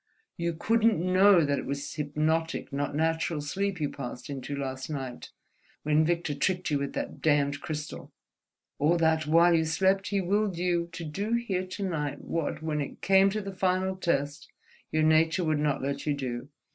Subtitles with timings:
[0.35, 5.29] You couldn't know that it was hypnotic not natural sleep you passed into last night,
[5.83, 8.11] when Victor tricked you with that damned crystal,
[8.79, 12.81] or that, while you slept, he willed you to do here to night what, when
[12.81, 14.49] it came to the final test,
[14.91, 16.49] your nature would not let you do."